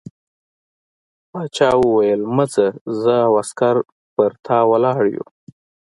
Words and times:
باچا 1.31 1.69
وویل 1.81 2.21
مه 2.35 2.45
ځه 2.53 2.65
زه 3.01 3.15
او 3.27 3.31
عسکر 3.41 3.75
پر 4.15 4.31
تا 4.45 4.57
ولاړ 4.71 5.03
یو. 5.15 5.25